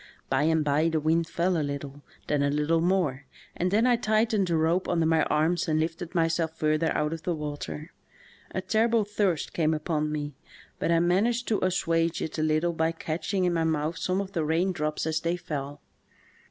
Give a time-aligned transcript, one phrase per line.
[0.31, 3.85] By and by the wind fell a little, then a lit tle more, and then
[3.85, 7.91] I tightened the rope under my arms and lifted myself further out of the water.
[8.49, 10.33] A terrible thirst came upon me,
[10.79, 14.23] but I managed to assuage it a little by catching in my mouth some CAUGHT
[14.23, 14.41] IN A TYPHOON.
[14.41, 15.81] 149 of the rain drops as they fell.